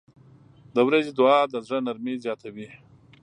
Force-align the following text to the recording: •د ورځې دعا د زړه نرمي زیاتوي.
•د 0.75 0.77
ورځې 0.87 1.11
دعا 1.19 1.39
د 1.47 1.55
زړه 1.67 1.77
نرمي 1.85 2.15
زیاتوي. 2.23 2.67